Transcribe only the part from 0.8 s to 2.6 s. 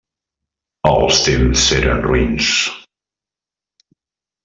Els temps eren roïns.